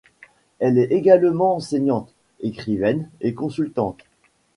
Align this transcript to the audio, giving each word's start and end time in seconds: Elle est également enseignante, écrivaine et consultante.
Elle 0.57 0.79
est 0.79 0.89
également 0.91 1.55
enseignante, 1.55 2.11
écrivaine 2.39 3.07
et 3.21 3.35
consultante. 3.35 3.99